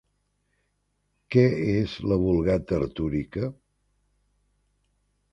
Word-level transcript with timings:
Què 1.35 1.43
és 1.73 1.93
la 2.11 2.17
Vulgata 2.23 2.75
artúrica? 2.85 3.51